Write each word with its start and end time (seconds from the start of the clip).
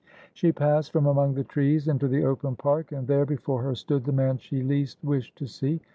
She 0.33 0.51
passed 0.51 0.91
from 0.91 1.05
among 1.05 1.35
the 1.35 1.43
trees 1.43 1.87
into 1.87 2.07
the 2.07 2.23
open 2.25 2.55
park 2.55 2.91
and 2.91 3.05
there 3.07 3.23
before 3.23 3.61
her 3.61 3.75
stood 3.75 4.03
the 4.05 4.11
man 4.11 4.39
she 4.39 4.63
least 4.63 4.97
wished 5.03 5.35
to 5.35 5.45
see. 5.45 5.79